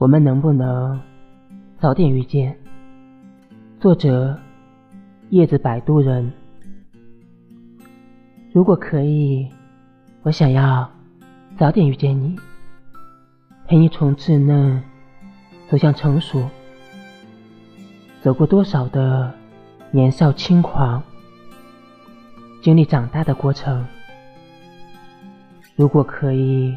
[0.00, 0.98] 我们能不能
[1.78, 2.56] 早点遇见？
[3.78, 4.34] 作者：
[5.28, 6.32] 叶子摆渡人。
[8.50, 9.46] 如果可以，
[10.22, 10.90] 我想要
[11.58, 12.34] 早点遇见你，
[13.66, 14.82] 陪你从稚嫩
[15.68, 16.48] 走向成熟，
[18.22, 19.30] 走过多少的
[19.90, 21.02] 年少轻狂，
[22.62, 23.84] 经历长大的过程。
[25.76, 26.74] 如果可以，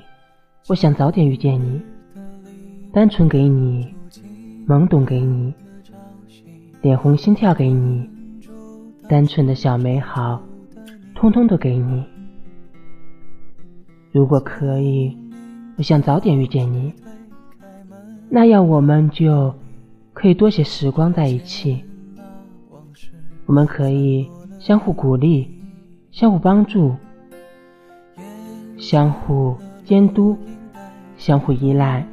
[0.67, 1.81] 我想早点遇见你。
[2.93, 3.91] 单纯给你，
[4.67, 5.51] 懵懂给你，
[6.83, 8.07] 脸红心跳给你，
[9.09, 10.39] 单纯的小美好，
[11.15, 12.05] 通通都给你。
[14.11, 15.17] 如果可以，
[15.75, 16.93] 我想早点遇见你，
[18.29, 19.51] 那样我们就
[20.13, 21.83] 可以多些时光在一起。
[23.47, 25.49] 我们可以相互鼓励，
[26.11, 26.95] 相互帮助，
[28.77, 30.37] 相互监督，
[31.17, 32.07] 相互依赖。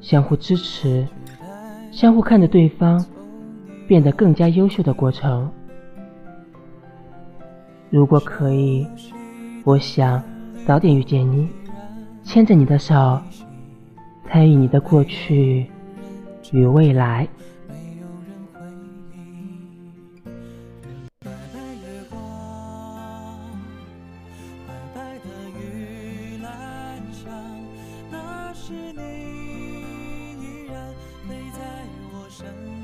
[0.00, 1.06] 相互支持，
[1.92, 3.04] 相互看着对方
[3.86, 5.50] 变得更加优秀的过程。
[7.90, 8.86] 如果可以，
[9.64, 10.22] 我想
[10.66, 11.48] 早点遇见你，
[12.22, 13.20] 牵着你的手，
[14.28, 15.66] 参与你的过去
[16.52, 17.28] 与未来。
[32.40, 32.79] 身。